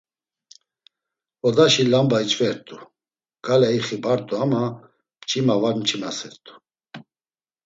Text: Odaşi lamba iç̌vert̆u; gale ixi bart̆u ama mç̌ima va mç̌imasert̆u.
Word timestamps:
Odaşi 1.47 1.83
lamba 1.91 2.17
iç̌vert̆u; 2.25 2.77
gale 3.45 3.67
ixi 3.77 3.97
bart̆u 4.03 4.33
ama 4.43 4.63
mç̌ima 5.21 5.55
va 5.61 5.71
mç̌imasert̆u. 5.77 6.51